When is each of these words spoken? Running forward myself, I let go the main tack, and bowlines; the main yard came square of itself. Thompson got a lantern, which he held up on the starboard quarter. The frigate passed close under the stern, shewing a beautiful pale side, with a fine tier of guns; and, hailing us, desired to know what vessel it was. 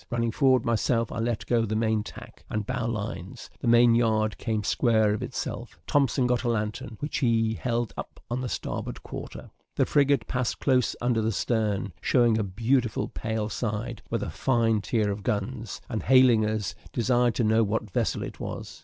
Running 0.09 0.31
forward 0.31 0.65
myself, 0.65 1.11
I 1.11 1.19
let 1.19 1.45
go 1.45 1.63
the 1.63 1.75
main 1.75 2.01
tack, 2.01 2.43
and 2.49 2.65
bowlines; 2.65 3.51
the 3.59 3.67
main 3.67 3.93
yard 3.93 4.39
came 4.39 4.63
square 4.63 5.13
of 5.13 5.21
itself. 5.21 5.79
Thompson 5.85 6.25
got 6.25 6.43
a 6.43 6.49
lantern, 6.49 6.97
which 7.01 7.19
he 7.19 7.53
held 7.53 7.93
up 7.95 8.19
on 8.27 8.41
the 8.41 8.49
starboard 8.49 9.03
quarter. 9.03 9.51
The 9.75 9.85
frigate 9.85 10.25
passed 10.25 10.57
close 10.59 10.95
under 11.01 11.21
the 11.21 11.31
stern, 11.31 11.93
shewing 12.01 12.39
a 12.39 12.43
beautiful 12.43 13.09
pale 13.09 13.47
side, 13.47 14.01
with 14.09 14.23
a 14.23 14.31
fine 14.31 14.81
tier 14.81 15.11
of 15.11 15.21
guns; 15.21 15.81
and, 15.87 16.01
hailing 16.01 16.47
us, 16.47 16.73
desired 16.91 17.35
to 17.35 17.43
know 17.43 17.63
what 17.63 17.91
vessel 17.91 18.23
it 18.23 18.39
was. 18.39 18.79